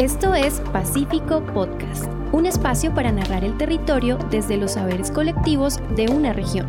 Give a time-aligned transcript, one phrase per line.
[0.00, 6.06] Esto es Pacífico Podcast, un espacio para narrar el territorio desde los saberes colectivos de
[6.06, 6.66] una región.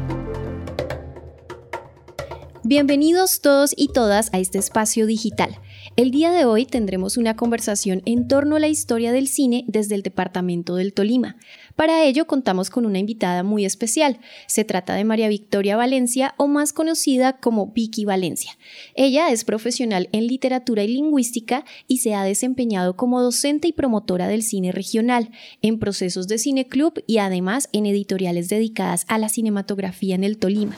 [2.65, 5.57] Bienvenidos todos y todas a este espacio digital.
[5.97, 9.95] El día de hoy tendremos una conversación en torno a la historia del cine desde
[9.95, 11.35] el departamento del Tolima.
[11.75, 14.21] Para ello contamos con una invitada muy especial.
[14.47, 18.57] Se trata de María Victoria Valencia o más conocida como Vicky Valencia.
[18.95, 24.29] Ella es profesional en literatura y lingüística y se ha desempeñado como docente y promotora
[24.29, 25.29] del cine regional,
[25.61, 30.37] en procesos de cine club y además en editoriales dedicadas a la cinematografía en el
[30.37, 30.77] Tolima.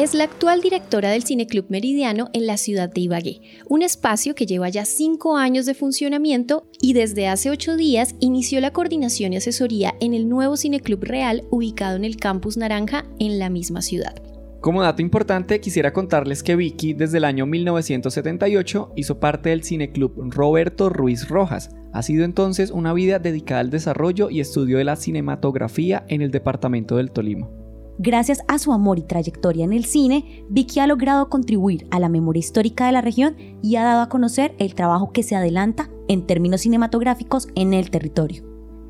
[0.00, 4.46] Es la actual directora del Cineclub Meridiano en la ciudad de Ibagué, un espacio que
[4.46, 9.36] lleva ya cinco años de funcionamiento y desde hace ocho días inició la coordinación y
[9.36, 14.14] asesoría en el nuevo Cineclub Real ubicado en el Campus Naranja en la misma ciudad.
[14.62, 20.14] Como dato importante, quisiera contarles que Vicky desde el año 1978 hizo parte del Cineclub
[20.30, 21.76] Roberto Ruiz Rojas.
[21.92, 26.30] Ha sido entonces una vida dedicada al desarrollo y estudio de la cinematografía en el
[26.30, 27.59] departamento del Tolima.
[28.02, 32.08] Gracias a su amor y trayectoria en el cine, Vicky ha logrado contribuir a la
[32.08, 35.90] memoria histórica de la región y ha dado a conocer el trabajo que se adelanta
[36.08, 38.42] en términos cinematográficos en el territorio.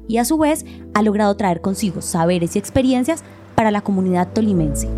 [0.06, 3.24] Y a su vez ha logrado traer consigo saberes y experiencias
[3.56, 4.88] para la comunidad tolimense.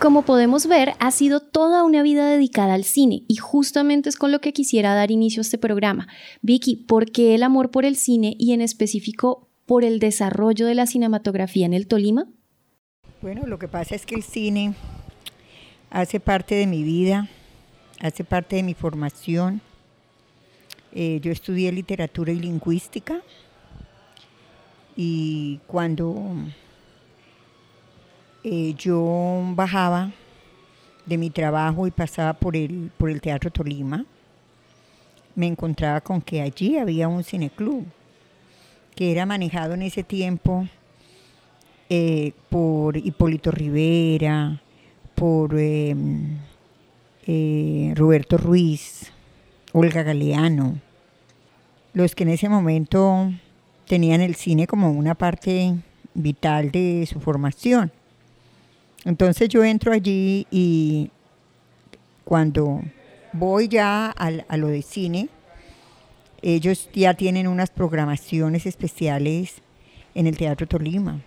[0.00, 4.32] Como podemos ver, ha sido toda una vida dedicada al cine y justamente es con
[4.32, 6.08] lo que quisiera dar inicio a este programa.
[6.40, 10.74] Vicky, ¿por qué el amor por el cine y en específico por el desarrollo de
[10.74, 12.26] la cinematografía en el Tolima?
[13.20, 14.72] Bueno, lo que pasa es que el cine
[15.90, 17.28] hace parte de mi vida,
[18.00, 19.60] hace parte de mi formación.
[20.94, 23.20] Eh, yo estudié literatura y lingüística
[24.96, 26.34] y cuando
[28.44, 30.10] eh, yo bajaba
[31.06, 34.04] de mi trabajo y pasaba por el, por el Teatro Tolima,
[35.34, 37.84] me encontraba con que allí había un cineclub
[38.94, 40.68] que era manejado en ese tiempo
[41.88, 44.60] eh, por Hipólito Rivera,
[45.14, 46.38] por em,
[47.26, 49.12] eh, Roberto Ruiz,
[49.72, 50.78] Olga Galeano,
[51.92, 53.32] los que en ese momento
[53.86, 55.74] tenían el cine como una parte
[56.14, 57.90] vital de su formación.
[59.04, 61.10] Entonces yo entro allí y
[62.24, 62.82] cuando
[63.32, 65.28] voy ya a, lo de cine,
[66.42, 69.54] ellos ya tienen unas programaciones especiales
[70.14, 71.20] en el Teatro Tolima.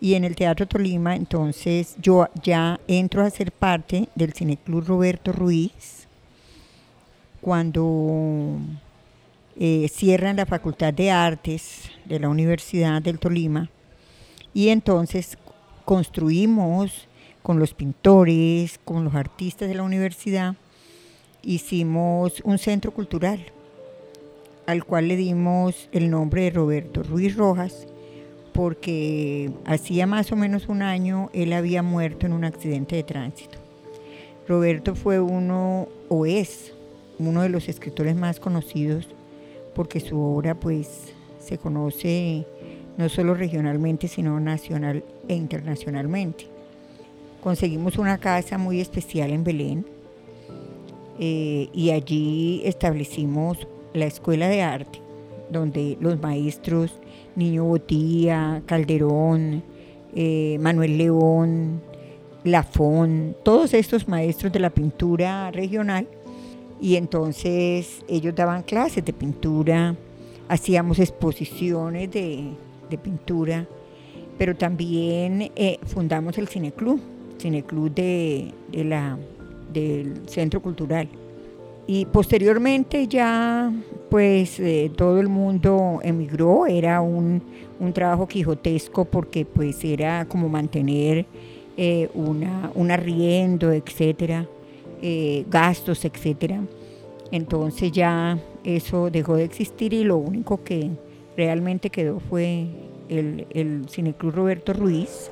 [0.00, 5.32] Y en el Teatro Tolima, entonces yo ya entro a ser parte del Cineclub Roberto
[5.32, 6.08] Ruiz
[7.40, 8.58] cuando
[9.58, 13.70] eh, cierran la Facultad de Artes de la Universidad del Tolima.
[14.52, 15.38] Y entonces
[15.84, 17.08] construimos
[17.42, 20.56] con los pintores, con los artistas de la universidad,
[21.42, 23.44] hicimos un centro cultural
[24.66, 27.86] al cual le dimos el nombre de Roberto Ruiz Rojas,
[28.52, 33.58] porque hacía más o menos un año él había muerto en un accidente de tránsito.
[34.46, 36.72] Roberto fue uno, o es,
[37.18, 39.08] uno de los escritores más conocidos,
[39.74, 42.46] porque su obra pues se conoce
[42.96, 46.46] no solo regionalmente, sino nacional e internacionalmente.
[47.42, 49.86] Conseguimos una casa muy especial en Belén
[51.18, 53.58] eh, y allí establecimos
[53.92, 55.00] la escuela de arte,
[55.50, 56.92] donde los maestros
[57.36, 59.62] Niño Botía, Calderón,
[60.14, 61.82] eh, Manuel León,
[62.44, 66.06] Lafón, todos estos maestros de la pintura regional,
[66.80, 69.96] y entonces ellos daban clases de pintura,
[70.48, 72.52] hacíamos exposiciones de,
[72.90, 73.66] de pintura,
[74.38, 77.00] pero también eh, fundamos el Cineclub,
[77.38, 79.18] Cineclub de, la,
[79.72, 81.08] del Centro Cultural.
[81.86, 83.70] Y posteriormente ya
[84.08, 87.42] pues eh, todo el mundo emigró, era un,
[87.78, 91.26] un, trabajo quijotesco porque pues era como mantener
[91.76, 94.46] eh, una, un arriendo, etcétera,
[95.50, 96.62] gastos, etcétera.
[97.30, 100.90] Entonces ya eso dejó de existir y lo único que
[101.36, 102.66] realmente quedó fue
[103.08, 105.30] el, el Cineclub Roberto Ruiz.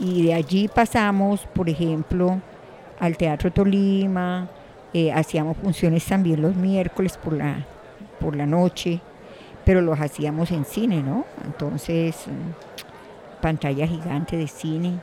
[0.00, 2.40] Y de allí pasamos, por ejemplo,
[3.00, 4.48] al Teatro Tolima,
[4.94, 7.66] eh, hacíamos funciones también los miércoles por la,
[8.20, 9.00] por la noche,
[9.64, 11.24] pero los hacíamos en cine, ¿no?
[11.44, 12.16] Entonces,
[13.42, 14.98] pantalla gigante de cine.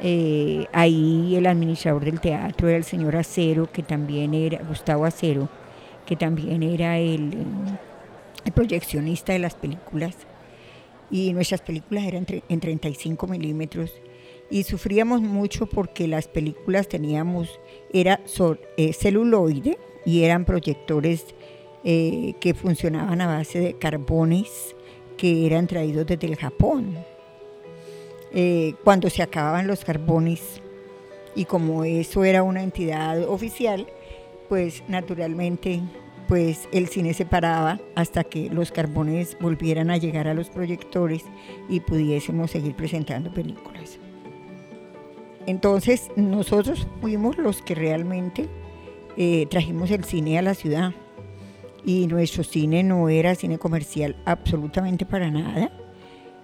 [0.00, 5.48] Eh, ahí el administrador del teatro era el señor Acero, que también era, Gustavo Acero,
[6.06, 7.32] que también era el,
[8.54, 10.14] proyeccionista de las películas.
[11.10, 13.92] Y nuestras películas eran en 35 milímetros.
[14.50, 17.60] Y sufríamos mucho porque las películas teníamos,
[17.92, 18.20] era
[18.76, 21.34] eh, celuloide y eran proyectores
[21.82, 24.74] eh, que funcionaban a base de carbones
[25.16, 26.96] que eran traídos desde el Japón.
[28.36, 30.60] Eh, cuando se acababan los carbones
[31.36, 33.86] y como eso era una entidad oficial,
[34.48, 35.80] pues naturalmente
[36.26, 41.22] pues el cine se paraba hasta que los carbones volvieran a llegar a los proyectores
[41.68, 43.98] y pudiésemos seguir presentando películas.
[45.46, 48.48] Entonces nosotros fuimos los que realmente
[49.16, 50.92] eh, trajimos el cine a la ciudad
[51.84, 55.70] y nuestro cine no era cine comercial absolutamente para nada.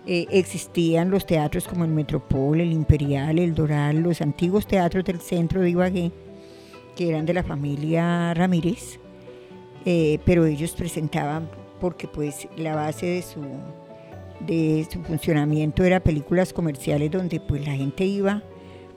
[0.06, 5.20] Eh, existían los teatros como el Metropol, el Imperial, el Doral, los antiguos teatros del
[5.20, 6.10] centro de Ibagué,
[6.96, 8.98] que eran de la familia Ramírez,
[9.84, 11.50] eh, pero ellos presentaban
[11.80, 13.40] porque pues la base de su,
[14.46, 18.42] de su funcionamiento era películas comerciales donde pues la gente iba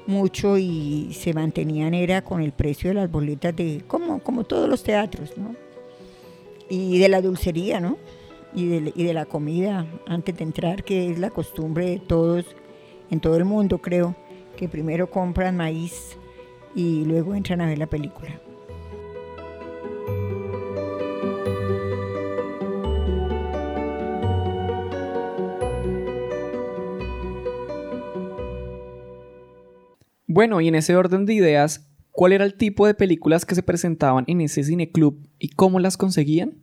[0.06, 4.70] mucho y se mantenían era con el precio de las boletas de como, como todos
[4.70, 5.56] los teatros, ¿no?
[6.70, 7.98] Y de la dulcería, ¿no?
[8.56, 12.46] Y de, y de la comida antes de entrar, que es la costumbre de todos,
[13.10, 14.16] en todo el mundo creo,
[14.58, 16.18] que primero compran maíz
[16.76, 18.40] y luego entran a ver la película.
[30.34, 33.62] Bueno, y en ese orden de ideas, ¿cuál era el tipo de películas que se
[33.62, 36.63] presentaban en ese cineclub y cómo las conseguían?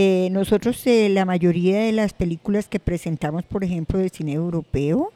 [0.00, 5.12] Eh, nosotros eh, la mayoría de las películas que presentamos, por ejemplo, de cine europeo,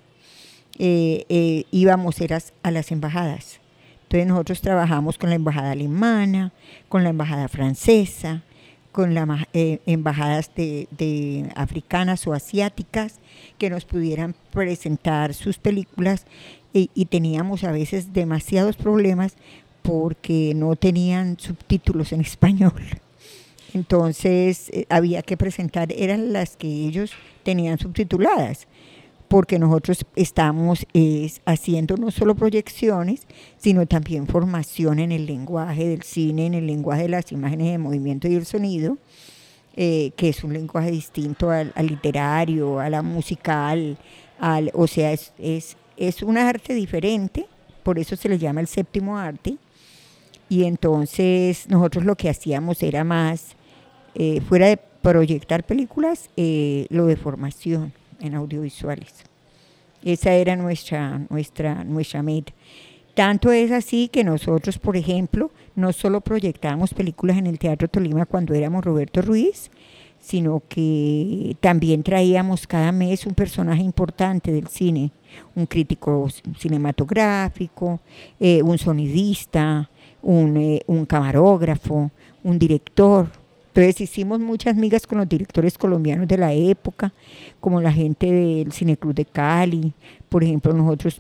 [0.77, 3.61] eh, íbamos eras a las embajadas.
[4.03, 6.53] Entonces nosotros trabajamos con la embajada alemana,
[6.89, 8.43] con la embajada francesa,
[8.91, 13.21] con las embajadas de, de, africanas o asiáticas
[13.59, 16.27] que nos pudieran presentar sus películas
[16.73, 19.37] y, teníamos a veces demasiados problemas
[19.83, 22.83] porque no tenían subtítulos en español.
[23.75, 28.67] Entonces eh, había que presentar, eran las que ellos tenían subtituladas,
[29.29, 30.87] porque nosotros estamos
[31.47, 33.27] haciendo no solo proyecciones,
[33.57, 37.79] sino también formación en el lenguaje del cine, en el lenguaje de las imágenes de
[37.79, 38.99] movimiento y el sonido,
[39.75, 43.97] eh, que es un lenguaje distinto al, literario, a la musical,
[44.39, 47.47] al, o sea, es, es es un arte diferente,
[47.83, 49.57] por eso se le llama el séptimo arte.
[50.49, 53.57] Y entonces nosotros lo que hacíamos era más,
[54.15, 59.25] eh, fuera de proyectar películas, eh, lo de formación en audiovisuales.
[60.05, 62.53] Esa era nuestra, nuestra, nuestra meta.
[63.15, 68.27] Tanto es así que nosotros, por ejemplo, no solo proyectábamos películas en el Teatro Tolima
[68.27, 69.71] cuando éramos Roberto Ruiz,
[70.23, 75.11] sino que también traíamos cada mes un personaje importante del cine,
[75.55, 78.01] un crítico cinematográfico,
[78.39, 79.91] eh, un sonidista,
[80.23, 82.11] un, un, camarógrafo,
[82.45, 83.29] un director.
[83.75, 87.15] Entonces hicimos muchas migas con los directores colombianos de la época,
[87.59, 89.95] como la gente del Cineclub de Cali.
[90.29, 91.17] Por ejemplo, nosotros,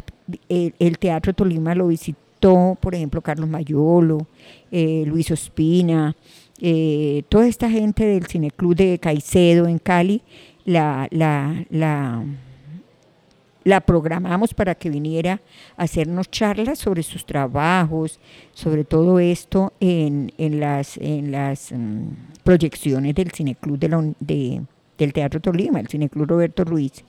[0.50, 4.26] el, Teatro Tolima lo visitó, por ejemplo, Carlos Mayolo,
[4.70, 6.14] eh, Luis Ospina,
[6.60, 10.22] eh, toda esta gente del Cineclub de Caicedo en Cali
[10.64, 12.22] la, la, la,
[13.64, 15.40] la, programamos para que viniera
[15.76, 18.18] a hacernos charlas sobre sus trabajos,
[18.52, 22.08] sobre todo esto en, en las, en las mm,
[22.44, 24.62] proyecciones del Cineclub de de,
[24.98, 27.04] del Teatro Tolima, el Cineclub Roberto Ruiz.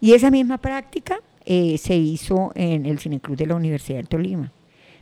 [0.00, 4.52] Y esa misma práctica eh, se hizo en el Cineclub de la Universidad del Tolima.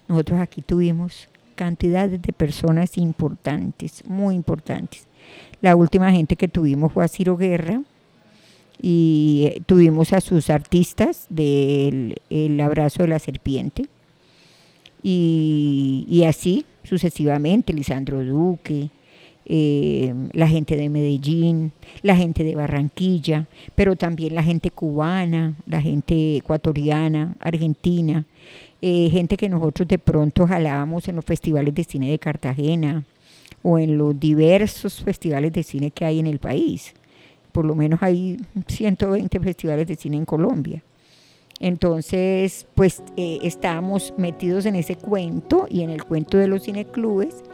[0.09, 5.07] Nosotros aquí tuvimos cantidades de personas importantes, muy importantes.
[5.61, 7.83] La última gente que tuvimos fue a Ciro Guerra
[8.81, 13.89] y tuvimos a sus artistas del El Abrazo de la Serpiente
[15.07, 18.89] y, así sucesivamente, Lisandro Duque,
[19.45, 25.83] eh, la gente de Medellín, la gente de Barranquilla, pero también la gente cubana, la
[25.83, 28.25] gente ecuatoriana, argentina,
[28.81, 33.05] eh, gente que nosotros de pronto jalábamos en los festivales de cine de Cartagena
[33.63, 36.95] o en los diversos festivales de cine que hay en el país.
[37.55, 40.83] Por lo menos hay 120 festivales de cine en Colombia.
[41.61, 47.45] Entonces, pues eh, estábamos metidos en ese cuento y en el cuento de los cineclubes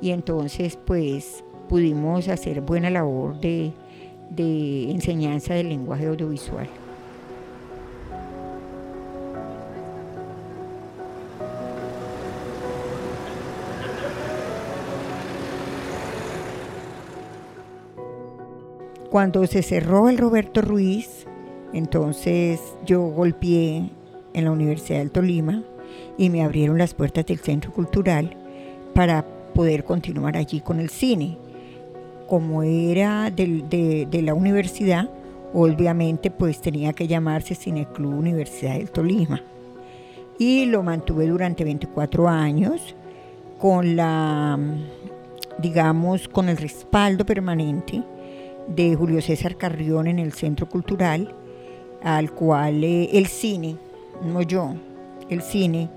[0.00, 3.72] y entonces pues pudimos hacer buena labor de,
[4.30, 6.66] de enseñanza del lenguaje audiovisual.
[19.12, 21.26] Cuando se cerró el Roberto Ruiz,
[21.74, 23.90] entonces yo golpeé
[24.32, 25.62] en la Universidad del Tolima
[26.16, 28.34] y me abrieron las puertas del Centro Cultural
[28.94, 31.36] para poder continuar allí con el cine.
[32.26, 35.10] Como era de, la universidad,
[35.52, 39.42] obviamente pues tenía que llamarse Cineclub Universidad del Tolima.
[40.38, 42.96] Y lo mantuve durante 24 años
[43.58, 44.58] con la,
[45.58, 48.02] digamos, con el respaldo permanente
[48.68, 51.34] de Julio César Carrión en el Centro Cultural,
[52.02, 53.76] al cual eh, el cine,
[54.24, 54.74] no yo,
[55.28, 55.88] el cine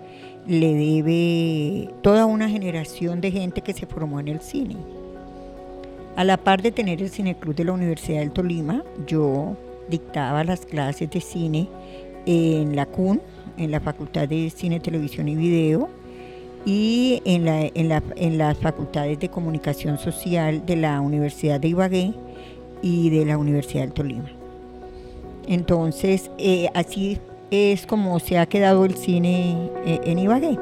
[0.48, 4.76] le debe toda una generación de gente que se formó en el cine.
[6.16, 9.58] A la par de tener el Cineclub de la Universidad del Tolima, yo
[9.90, 11.68] dictaba las clases de cine
[12.26, 13.22] en la CUN,
[13.58, 15.90] en la Facultad de Cine, Televisión y Video,
[16.66, 22.14] y en, en las facultades de Comunicación Social de la Universidad de Ibagué
[22.86, 24.30] y de la Universidad del Tolima.
[25.48, 27.18] Entonces, eh, así
[27.50, 30.60] es como se ha quedado el cine eh, en Ibagué.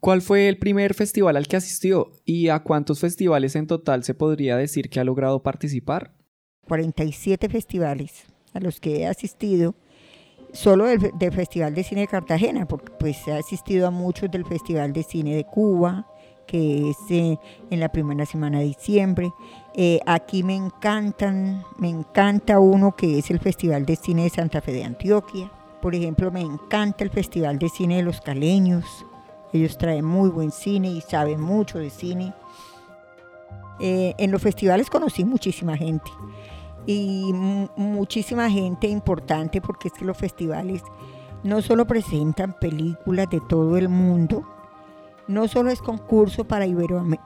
[0.00, 4.14] ¿Cuál fue el primer festival al que asistió y a cuántos festivales en total se
[4.14, 6.16] podría decir que ha logrado participar?
[6.66, 9.76] 47 festivales a los que he asistido
[10.52, 14.92] solo del, Festival de Cine de Cartagena, porque pues he asistido a muchos del Festival
[14.92, 16.06] de Cine de Cuba,
[16.46, 17.38] que es eh,
[17.70, 19.32] en la primera semana de diciembre.
[19.74, 24.60] Eh, aquí me encantan, me encanta uno que es el Festival de Cine de Santa
[24.60, 25.50] Fe de Antioquia.
[25.80, 28.84] Por ejemplo, me encanta el Festival de Cine de los Caleños.
[29.52, 32.34] Ellos traen muy buen cine y saben mucho de cine.
[33.80, 36.10] Eh, en los festivales conocí muchísima gente
[36.86, 37.32] y
[37.76, 40.82] muchísima gente importante porque es que los festivales
[41.42, 44.44] no solo presentan películas de todo el mundo,
[45.28, 46.66] no solo es concurso para,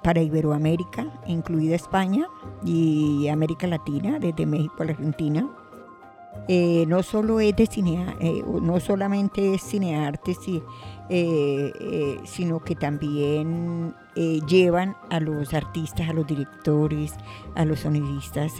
[0.02, 2.26] para Iberoamérica, incluida España
[2.64, 5.48] y América Latina, desde México a la Argentina,
[6.48, 10.32] eh, no solo es de cine, eh, no solamente es cinearte,
[11.08, 13.94] eh, sino que también
[14.46, 17.14] llevan a los artistas, a los directores,
[17.54, 18.54] a los sonidistas,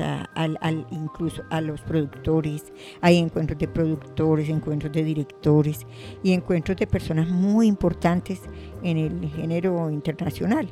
[0.91, 2.73] incluso a los productores.
[3.01, 5.87] Hay encuentros de productores, encuentros de directores
[6.23, 8.43] y encuentros de personas muy importantes
[8.83, 10.69] en el género internacional.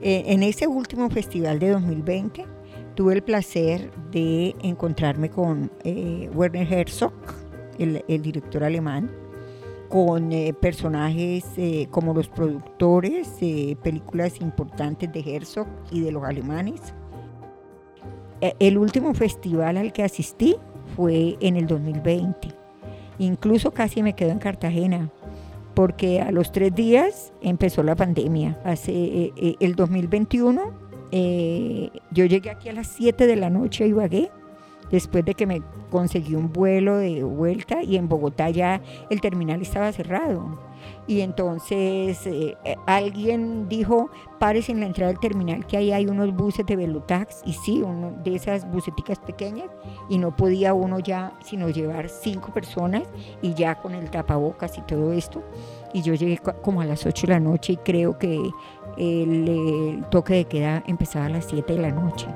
[0.00, 2.55] en ese último festival de 2020,
[2.96, 7.12] tuve el placer de encontrarme con eh, Werner Herzog,
[7.78, 9.10] el, director alemán,
[9.88, 16.24] con eh, personajes eh, como los productores de películas importantes de Herzog y de los
[16.24, 16.80] alemanes.
[18.40, 20.56] el último festival al que asistí
[20.96, 22.48] fue en el 2020.
[23.18, 25.10] Incluso casi me quedo en Cartagena,
[25.74, 28.58] porque a los tres días empezó la pandemia.
[28.64, 34.30] Hace el 2021 eh, yo llegué aquí a las 7 de la noche a Ibagué,
[34.90, 39.62] después de que me conseguí un vuelo de vuelta y en Bogotá ya el terminal
[39.62, 40.58] estaba cerrado.
[41.08, 46.06] Y entonces eh, eh, alguien dijo, pares en la entrada del terminal que ahí hay
[46.06, 49.68] unos buses de Velutax y sí, uno de esas buseticas pequeñas
[50.08, 53.02] y no podía uno ya sino llevar cinco personas
[53.42, 55.42] y ya con el tapabocas y todo esto.
[55.92, 58.50] Y yo llegué como a las 8 de la noche y creo que
[58.96, 62.26] el, toque de queda empezaba a las 7 de la noche.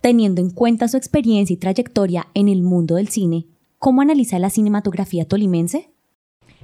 [0.00, 3.46] Teniendo en cuenta su experiencia y trayectoria en el mundo del cine,
[3.78, 5.90] ¿cómo analiza la cinematografía tolimense?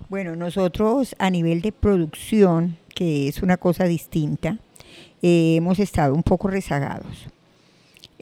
[0.09, 4.59] Bueno, nosotros a nivel de producción, que es una cosa distinta,
[5.23, 7.29] eh, hemos estado un poco rezagados.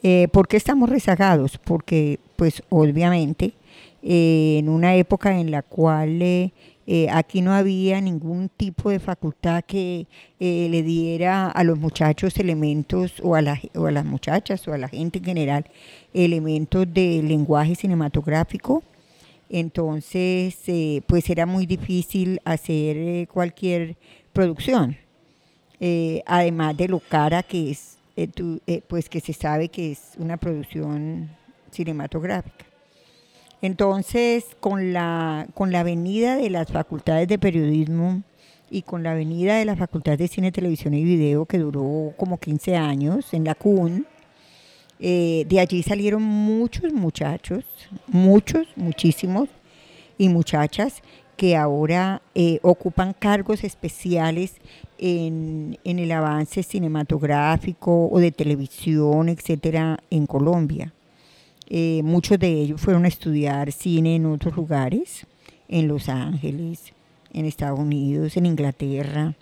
[0.01, 1.57] Eh, ¿Por qué estamos rezagados?
[1.57, 3.53] Porque, pues obviamente,
[4.03, 6.51] eh, en una época en la cual eh,
[7.11, 10.05] aquí no había ningún tipo de facultad que
[10.39, 13.41] le diera a los muchachos elementos, o a,
[13.75, 15.65] o a las muchachas, o a la gente en general,
[16.13, 18.83] elementos de lenguaje cinematográfico,
[19.49, 20.57] entonces
[21.07, 23.95] pues era muy difícil hacer cualquier
[24.33, 24.97] producción.
[26.25, 28.29] además de lo cara que es eh,
[28.67, 31.29] eh, pues que se sabe que es una producción
[31.71, 32.65] cinematográfica.
[33.61, 38.23] Entonces, con la, con la venida de las facultades de periodismo
[38.69, 42.37] y con la venida de la Facultad de Cine, Televisión y Video, que duró como
[42.37, 44.05] 15 años en la CUN,
[44.99, 47.63] eh, de allí salieron muchos muchachos,
[48.07, 49.49] muchos, muchísimos,
[50.17, 51.01] y muchachas
[51.37, 54.55] que ahora eh, ocupan cargos especiales
[54.97, 60.93] en, en, el avance cinematográfico o de televisión, etcétera, en Colombia.
[61.67, 65.25] Eh, muchos de ellos fueron a estudiar cine en otros lugares,
[65.67, 66.93] en Los Ángeles,
[67.33, 69.33] en Estados Unidos, en Inglaterra,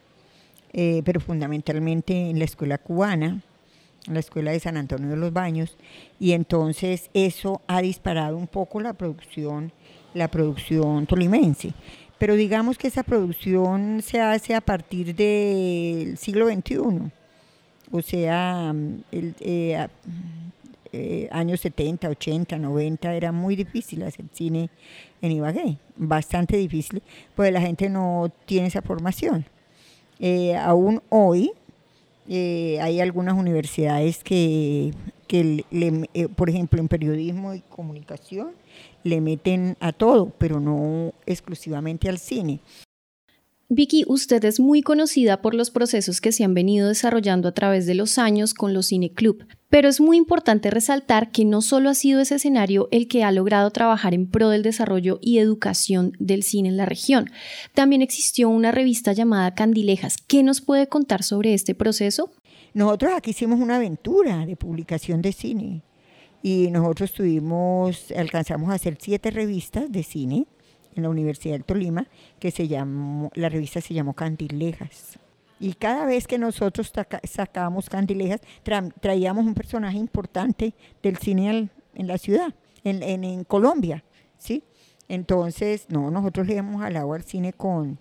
[0.71, 3.43] pero fundamentalmente en la escuela cubana
[4.07, 5.77] la escuela de San Antonio de los Baños,
[6.19, 9.71] y entonces eso ha disparado un poco la producción,
[10.13, 11.73] la producción tolimense.
[12.17, 17.11] Pero digamos que esa producción se hace a partir del siglo XXI,
[17.91, 18.73] o sea,
[19.11, 19.87] el, eh,
[20.91, 24.69] eh, años 70, 80, 90, era muy difícil hacer cine
[25.21, 27.03] en Ibagué, bastante difícil,
[27.35, 29.45] pues la gente no tiene esa formación.
[30.19, 31.51] Eh, aún hoy,
[32.29, 34.93] hay algunas universidades que,
[35.27, 38.51] que eh, por ejemplo, en periodismo y comunicación,
[39.03, 42.61] le meten a todo, pero no exclusivamente al cine.
[43.69, 47.87] Vicky, usted es muy conocida por los procesos que se han venido desarrollando a través
[47.87, 51.89] de los años con los Cine Club, pero es muy importante resaltar que no solo
[51.89, 56.11] ha sido ese escenario el que ha logrado trabajar en pro del desarrollo y educación
[56.19, 57.31] del cine en la región.
[57.73, 60.17] También existió una revista llamada Candilejas.
[60.27, 62.31] ¿Qué nos puede contar sobre este proceso?
[62.73, 65.83] Nosotros aquí hicimos una aventura de publicación de cine
[66.41, 70.47] y nosotros tuvimos, alcanzamos a hacer siete revistas de cine
[70.95, 72.07] en la Universidad del Tolima,
[72.39, 75.19] que se llamó, la revista se llamó Candilejas.
[75.59, 76.91] Y cada vez que nosotros
[77.23, 78.41] sacábamos Candilejas,
[78.99, 82.53] traíamos un personaje importante del cine en la ciudad,
[82.83, 84.03] en, Colombia,
[84.37, 84.63] ¿sí?
[85.07, 87.99] Entonces, no, nosotros le hemos jalado al cine con,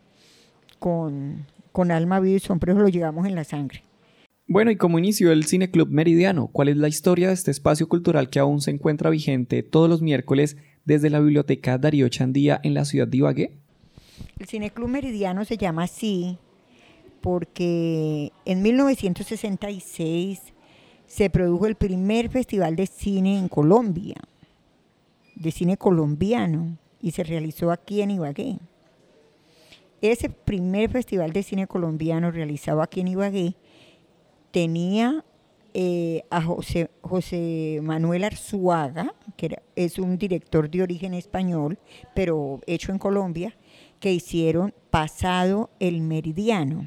[0.79, 3.85] con, con alma viva y son, pero lo llevamos en la sangre.
[4.53, 6.49] Bueno, ¿y cómo inició el Cine Club Meridiano?
[6.49, 10.03] ¿Cuál es la historia de este espacio cultural que aún se encuentra vigente todos los
[10.03, 13.53] miércoles desde la Biblioteca Darío Chandía en la ciudad de Ibagué?
[14.39, 16.37] El Cineclub Meridiano se llama así
[17.23, 20.41] porque en 1966
[21.07, 24.17] se produjo el primer festival de cine en Colombia,
[25.35, 28.59] de cine colombiano, y se realizó aquí en Ibagué.
[30.03, 33.55] Ese primer festival de cine colombiano realizado aquí en Ibagué
[34.53, 35.25] tenía
[35.75, 41.79] eh, a José, José, Manuel Arzuaga, que es un director de origen español,
[42.15, 43.57] pero hecho en Colombia,
[43.99, 46.85] que hicieron Pasado el Meridiano.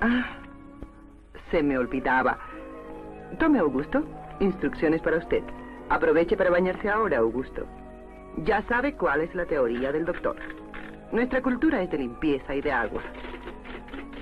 [0.00, 0.38] Ah,
[1.50, 2.38] se me olvidaba.
[3.38, 4.02] Tome, Augusto.
[4.40, 5.42] Instrucciones para usted.
[5.90, 7.66] Aproveche para bañarse ahora, Augusto.
[8.44, 10.36] Ya sabe cuál es la teoría del doctor.
[11.10, 13.02] Nuestra cultura es de limpieza y de agua.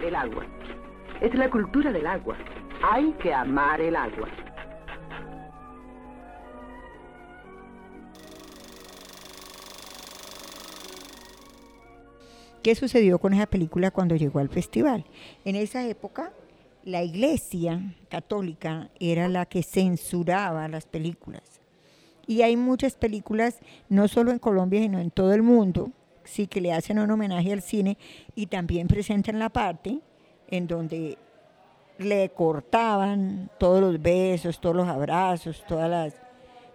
[0.00, 0.46] El agua.
[1.20, 2.36] Es la cultura del agua.
[2.80, 4.28] Hay que amar el agua.
[12.62, 15.04] ¿Qué sucedió con esa película cuando llegó al festival?
[15.44, 16.32] En esa época,
[16.84, 21.60] la iglesia católica era la que censuraba las películas.
[22.28, 25.90] Y hay muchas películas, no solo en Colombia, sino en todo el mundo,
[26.26, 27.96] sí que le hacen un homenaje al cine
[28.34, 30.00] y también presentan la parte
[30.48, 31.18] en donde
[31.98, 36.14] le cortaban todos los besos, todos los abrazos, todas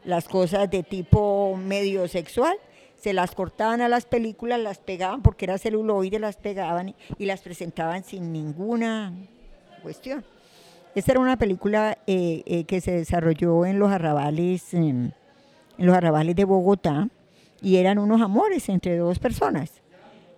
[0.04, 2.56] las, cosas de tipo medio sexual,
[2.96, 7.42] se las cortaban a las películas, las pegaban porque era celuloide, las pegaban y, las
[7.42, 9.14] presentaban sin ninguna
[9.82, 10.24] cuestión.
[10.94, 15.14] Esta era una película eh, eh, que se desarrolló en los arrabales, en
[15.78, 17.08] los arrabales de Bogotá,
[17.62, 19.82] y eran unos amores entre dos personas,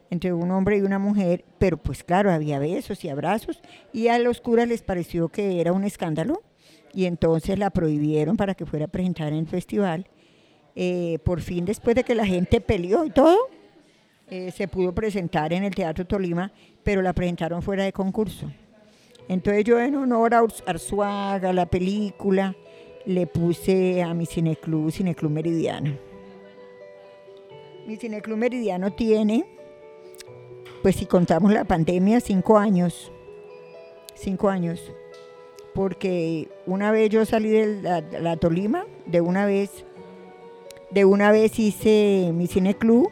[0.10, 3.62] entre un hombre y una mujer, pero pues claro, había besos y abrazos
[3.94, 6.44] y a los curas les pareció que era un escándalo
[6.94, 10.08] y entonces la prohibieron para que fuera a presentar en el festival.
[10.76, 13.38] Eh, por fin, después de que la gente peleó y todo,
[14.30, 16.52] eh, se pudo presentar en el Teatro Tolima,
[16.84, 18.52] pero la presentaron fuera de concurso.
[19.28, 22.56] Entonces yo en honor a Arzuaga, la película,
[23.06, 26.13] le puse a mi cineclub, Cineclub Meridiano.
[27.86, 29.46] Mi Cineclub Meridiano tiene,
[30.82, 33.12] pues si contamos la pandemia, cinco años.
[34.16, 34.80] Cinco años.
[35.74, 39.86] Porque una vez yo salí de la, Tolima, de una vez,
[40.92, 43.10] de una vez hice mi cineclub.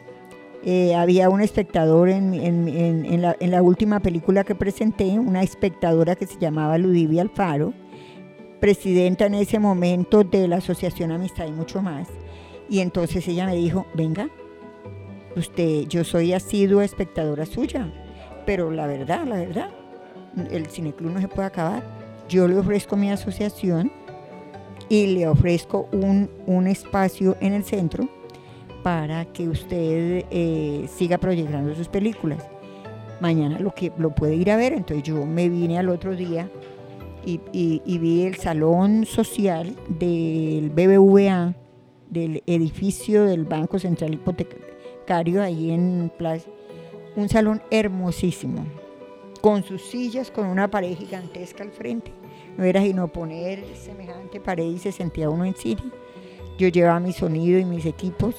[0.64, 6.14] Eh, había un espectador en, en, la, en, la, última película que presenté, una espectadora
[6.14, 7.74] que se llamaba Ludivia Alfaro,
[8.60, 12.06] presidenta en ese momento de la Asociación Amistad y mucho más
[12.70, 14.30] Y entonces ella me dijo, venga,
[15.36, 17.92] usted, yo soy asidua espectadora suya,
[18.46, 19.70] pero la verdad, la verdad,
[20.50, 21.82] el cineclub no se puede acabar.
[22.28, 23.92] Yo le ofrezco mi asociación
[24.88, 28.08] y le ofrezco un, un espacio en el centro
[28.82, 32.44] para que usted eh, siga proyectando sus películas.
[33.20, 36.48] Mañana lo, que, lo puede ir a ver, entonces yo me vine al otro día
[37.24, 41.54] y, y vi el salón social del BBVA,
[42.10, 44.66] del edificio del Banco Central Hipotecario,
[45.08, 46.12] ahí en.
[47.14, 48.64] Un salón hermosísimo,
[49.42, 52.10] con sus sillas, con una pared gigantesca al frente.
[52.56, 55.82] No era sino poner semejante pared y se sentía uno en cine.
[56.58, 58.34] Yo llevaba mi sonido y mis equipos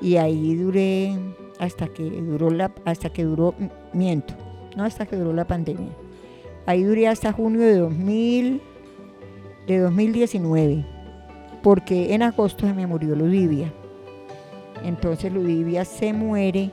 [0.00, 1.16] y ahí duré
[1.58, 3.54] hasta que duró la hasta que duró
[3.92, 4.34] miento
[4.76, 5.90] no hasta que duró la pandemia
[6.66, 8.62] ahí duré hasta junio de 2000
[9.66, 10.86] de 2019
[11.62, 13.72] porque en agosto se me murió Ludivia
[14.84, 16.70] entonces Ludivia se muere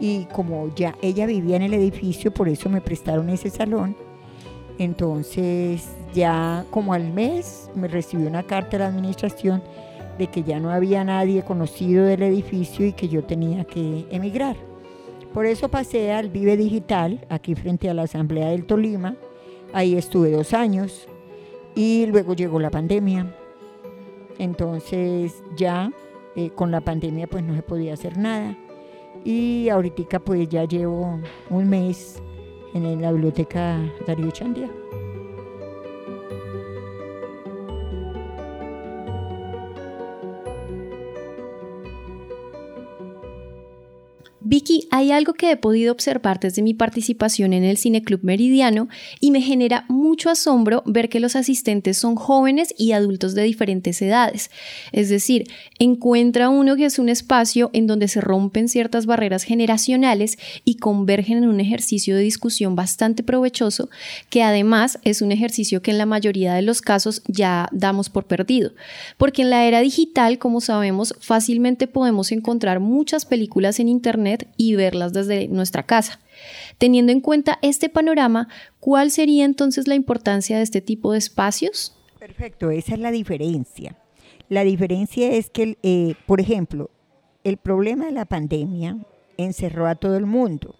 [0.00, 3.96] y como ya ella vivía en el edificio por eso me prestaron ese salón
[4.78, 9.62] entonces ya como al mes me recibió una carta de la administración
[10.18, 14.56] de que ya no había nadie conocido del edificio y que yo tenía que emigrar.
[15.32, 19.14] Por eso pasé al Vive Digital, aquí frente a la Asamblea del Tolima.
[19.72, 21.06] Ahí estuve dos años
[21.76, 23.32] y luego llegó la pandemia.
[24.38, 25.92] Entonces ya
[26.36, 28.56] eh, con la pandemia pues no se podía hacer nada.
[29.24, 32.22] Y ahorita pues ya llevo un mes
[32.74, 34.70] en la biblioteca Darío Chandía.
[44.50, 48.88] Vicky, hay algo que he podido observar desde mi participación en el Cineclub Meridiano
[49.20, 54.00] y me genera mucho asombro ver que los asistentes son jóvenes y adultos de diferentes
[54.00, 54.50] edades.
[54.90, 60.38] Es decir, encuentra uno que es un espacio en donde se rompen ciertas barreras generacionales
[60.64, 63.90] y convergen en un ejercicio de discusión bastante provechoso,
[64.30, 68.24] que además es un ejercicio que en la mayoría de los casos ya damos por
[68.24, 68.72] perdido.
[69.18, 74.74] Porque en la era digital, como sabemos, fácilmente podemos encontrar muchas películas en Internet y
[74.74, 76.20] verlas desde nuestra casa.
[76.78, 78.48] Teniendo en cuenta este panorama,
[78.80, 81.96] ¿cuál sería entonces la importancia de este tipo de espacios?
[82.18, 83.96] Perfecto, esa es la diferencia.
[84.48, 86.90] La diferencia es que, eh, por ejemplo,
[87.44, 88.98] el problema de la pandemia
[89.36, 90.74] encerró a todo el mundo.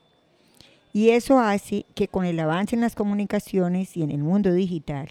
[0.92, 5.08] Y eso hace que con el avance en las comunicaciones y en el mundo digital,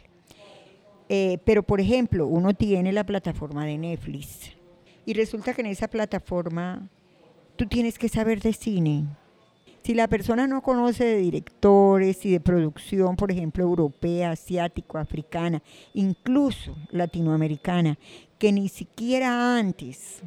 [1.09, 4.51] eh, pero por ejemplo, uno tiene la plataforma de Netflix
[5.05, 6.89] y resulta que en esa plataforma
[7.57, 9.05] tú tienes que saber de cine.
[9.83, 15.63] Si la persona no conoce de directores y de producción, por ejemplo, europea, asiático, africana,
[15.93, 17.97] incluso latinoamericana,
[18.37, 20.21] que ni siquiera antes,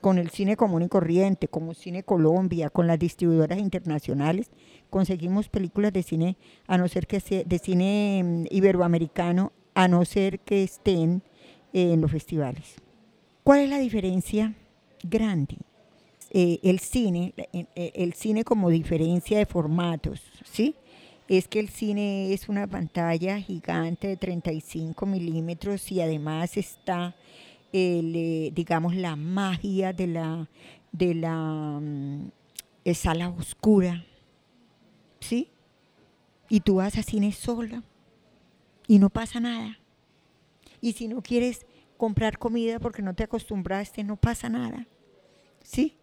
[0.00, 4.50] con el cine común y corriente, como Cine Colombia, con las distribuidoras internacionales,
[4.90, 10.04] conseguimos películas de cine, a no ser que sea de cine mm, iberoamericano, a no
[10.04, 11.22] ser que estén
[11.72, 12.76] en los festivales.
[13.42, 14.54] ¿Cuál es la diferencia
[15.02, 15.58] grande?
[16.38, 20.74] Eh, el cine, eh, eh, el cine como diferencia de formatos, ¿sí?
[21.28, 27.16] Es que el cine es una pantalla gigante de 35 milímetros y además está,
[27.72, 30.50] digamos, la magia de la,
[30.92, 32.30] de la mm,
[32.92, 34.04] sala oscura,
[35.20, 35.48] ¿sí?
[36.50, 37.82] Y tú vas a cine sola
[38.86, 39.78] y no pasa nada.
[40.82, 41.64] Y si no quieres
[41.96, 44.86] comprar comida porque no te acostumbraste, no pasa nada.
[45.62, 45.96] ¿Sí?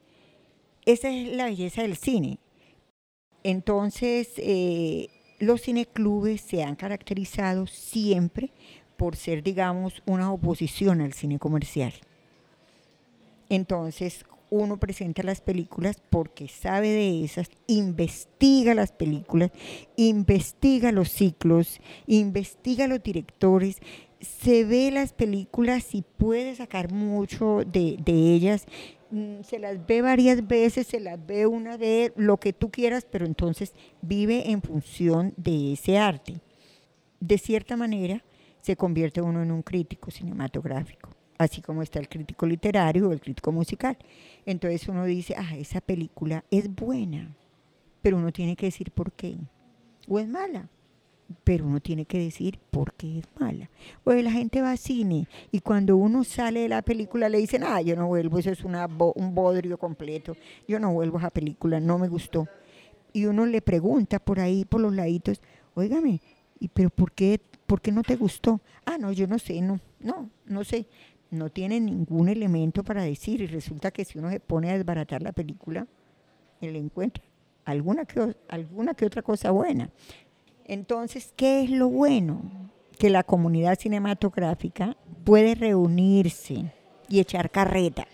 [0.85, 2.39] Esa es la belleza del cine.
[3.43, 8.51] Entonces, eh, los cineclubes se han caracterizado siempre
[8.97, 11.93] por ser, digamos, una oposición al cine comercial.
[13.49, 19.51] Entonces, uno presenta las películas porque sabe de esas, investiga las películas,
[19.95, 23.77] investiga los ciclos, investiga los directores,
[24.23, 28.65] se ve las películas y puede sacar mucho de, de ellas
[29.13, 33.05] Mm, se las ve varias veces, se las ve una vez, lo que tú quieras,
[33.05, 36.41] pero entonces vive en función de ese arte.
[37.19, 38.23] De cierta manera,
[38.61, 43.21] se convierte uno en un crítico cinematográfico, así como está el crítico literario o el
[43.21, 43.99] crítico musical.
[44.47, 47.35] Entonces uno dice, ah, esa película es buena,
[48.01, 49.37] pero uno tiene que decir por qué,
[50.07, 50.69] o es mala
[51.43, 53.69] pero uno tiene que decir por qué es mala.
[54.03, 57.63] Pues la gente va a cine y cuando uno sale de la película le dicen,
[57.63, 60.35] ah, yo no vuelvo, eso es un bodrio completo,
[60.67, 62.47] yo no vuelvo a esa película, no me gustó.
[63.11, 65.41] Y uno le pregunta por ahí, por los laditos,
[65.75, 66.21] óigame,
[66.59, 68.61] ¿y pero por qué, por qué no te gustó?
[68.85, 70.87] Ah, no, yo no sé, no, no, no sé.
[71.29, 75.21] no tienen ningún elemento para decir y resulta que si uno se pone a desbaratar
[75.23, 75.87] la película,
[76.61, 77.23] él encuentra
[77.65, 79.89] alguna que, alguna que otra cosa buena.
[80.65, 82.41] Entonces, ¿qué es lo bueno?
[82.97, 86.71] Que la comunidad cinematográfica puede reunirse
[87.09, 88.07] y echar carreta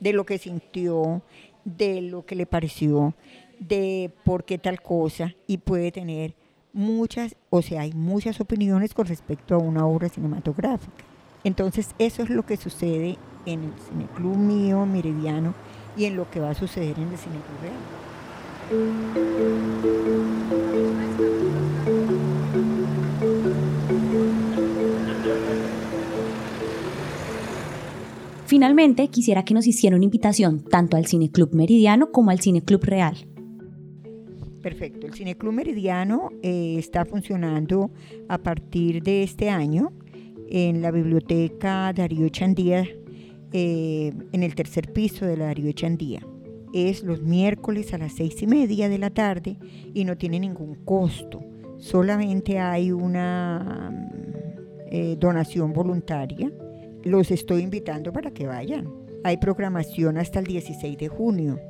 [0.00, 1.22] de lo que sintió,
[1.64, 3.14] de lo que le pareció,
[3.58, 6.34] de por qué tal cosa, y puede tener
[6.72, 11.04] muchas, o sea, hay muchas opiniones con respecto a una obra cinematográfica.
[11.44, 15.54] Entonces, eso es lo que sucede en el Cineclub mío, Meridiano,
[15.96, 17.74] y en lo que va a suceder en el Cineclub Real.
[28.48, 32.62] Finalmente, quisiera que nos hiciera una invitación tanto al Cine Club Meridiano como al Cine
[32.62, 33.14] Club Real.
[34.62, 37.90] Perfecto, el Cine Club Meridiano eh, está funcionando
[38.26, 39.92] a partir de este año
[40.48, 42.88] en la biblioteca Darío Chandía,
[43.52, 46.26] eh, en el tercer piso de la Darío Chandía.
[46.72, 49.58] Es los miércoles a las seis y media de la tarde
[49.92, 51.40] y no tiene ningún costo.
[51.76, 53.92] Solamente hay una
[54.90, 56.50] eh, donación voluntaria
[57.04, 58.92] los estoy invitando para que vayan.
[59.24, 61.60] Hay programación hasta el 16 de junio.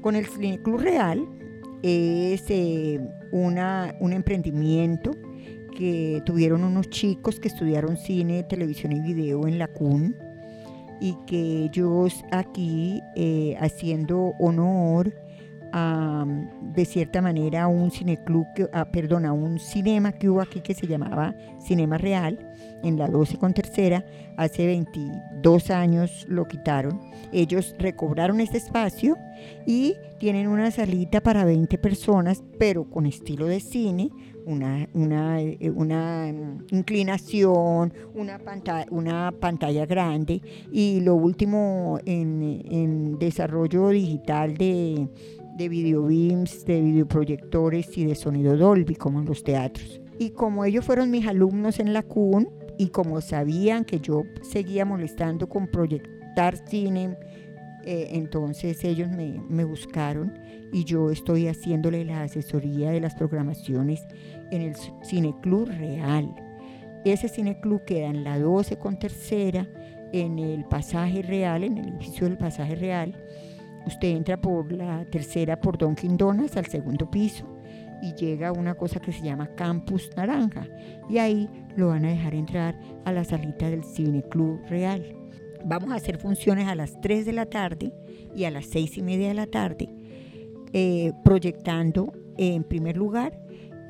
[0.00, 1.26] Con el Cine Club Real
[1.82, 3.00] es eh,
[3.32, 5.10] una, un emprendimiento
[5.76, 10.16] que tuvieron unos chicos que estudiaron cine, televisión y video en la CUN
[11.00, 15.12] y que ellos aquí eh, haciendo honor
[15.72, 16.24] a,
[16.74, 20.60] de cierta manera a un cineclub, que, a, perdón, a un cinema que hubo aquí
[20.60, 22.53] que se llamaba Cinema Real,
[22.84, 24.04] en la 12 con tercera,
[24.36, 27.00] hace 22 años lo quitaron.
[27.32, 29.16] Ellos recobraron este espacio
[29.66, 34.10] y tienen una salita para 20 personas, pero con estilo de cine,
[34.46, 36.32] una, una, eh, una
[36.70, 45.08] inclinación, una pantalla, una pantalla grande y lo último en, en desarrollo digital de
[45.54, 50.00] de videobeams, de videoproyectores y de sonido Dolby, como en los teatros.
[50.18, 54.84] Y como ellos fueron mis alumnos en la CUN y como sabían que yo seguía
[54.84, 57.16] molestando con proyectar cine,
[57.84, 60.38] eh, entonces ellos me, me, buscaron
[60.72, 64.06] y yo estoy haciéndole la asesoría de las programaciones
[64.50, 66.34] en el Cineclub Real.
[67.04, 69.68] Ese Cineclub queda en la 12 con tercera,
[70.12, 73.14] en el Pasaje Real, en el edificio del Pasaje Real
[73.86, 77.44] Usted entra por la tercera por Dunkin' Donuts al segundo piso
[78.02, 80.66] y llega a una cosa que se llama Campus Naranja
[81.08, 85.16] y ahí lo van a dejar entrar a la salita del Cine Club Real.
[85.64, 87.92] Vamos a hacer funciones a las 3 de la tarde
[88.34, 89.88] y a las 6 y media de la tarde,
[90.72, 93.38] eh, proyectando en primer lugar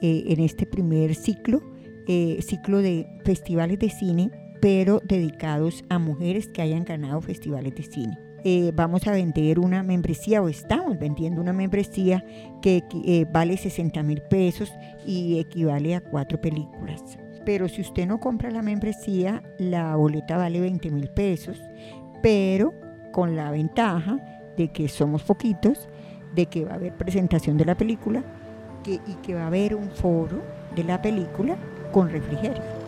[0.02, 1.62] eh, en este primer ciclo,
[2.06, 7.82] eh, ciclo de festivales de cine, pero dedicados a mujeres que hayan ganado festivales de
[7.82, 8.18] cine.
[8.46, 12.22] Eh, vamos a vender una membresía o estamos vendiendo una membresía
[12.60, 14.70] que eh, vale 60 mil pesos
[15.06, 17.18] y equivale a cuatro películas.
[17.44, 21.60] Pero si usted no compra la membresía, la boleta vale 20 mil pesos,
[22.22, 22.72] pero
[23.12, 24.18] con la ventaja
[24.56, 25.88] de que somos poquitos,
[26.34, 28.22] de que va a haber presentación de la película
[28.86, 30.42] y que va a haber un foro
[30.74, 31.56] de la película
[31.92, 32.83] con refrigerio.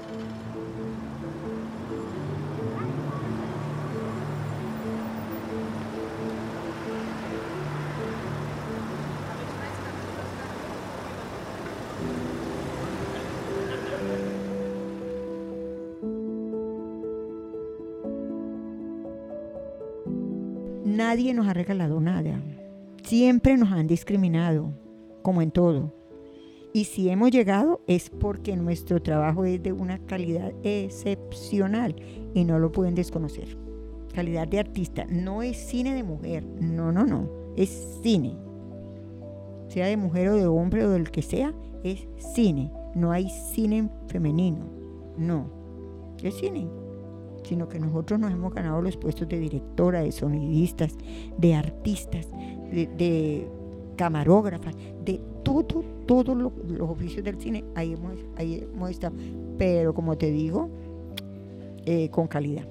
[21.17, 22.43] Nadie nos ha regalado nada.
[23.03, 24.75] Siempre nos han discriminado,
[25.23, 25.95] como en todo.
[26.75, 31.97] Y si hemos llegado es porque nuestro trabajo es de una calidad excepcional
[32.35, 33.57] y no lo pueden desconocer.
[34.15, 35.07] Calidad de artista.
[35.09, 36.45] No es cine de mujer.
[36.61, 37.31] No, no, no.
[37.57, 37.71] Es
[38.03, 38.37] cine.
[39.69, 42.71] Sea de mujer o de hombre o del que sea, es cine.
[42.95, 44.67] No hay cine femenino.
[45.17, 45.51] No.
[46.23, 46.69] Es cine
[47.47, 50.95] sino que nosotros nos hemos ganado los puestos de directora, de sonidistas,
[51.39, 52.29] de artistas,
[52.71, 53.49] de,
[53.97, 59.17] camarógrafas, de todo, todos los, oficios del cine, ahí hemos, ahí hemos estado.
[59.57, 60.69] Pero como te digo,
[61.87, 62.67] eh, con calidad.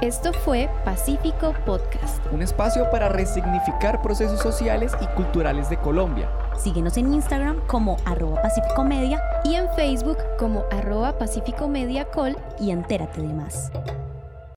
[0.00, 2.24] Esto fue Pacífico Podcast.
[2.30, 6.30] Un espacio para resignificar procesos sociales y culturales de Colombia.
[6.56, 12.36] Síguenos en Instagram como arroba Pacífico Media y en Facebook como arroba Pacífico Media Col
[12.60, 13.72] y entérate de más.